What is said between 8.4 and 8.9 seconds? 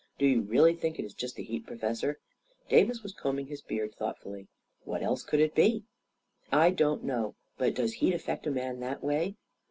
a man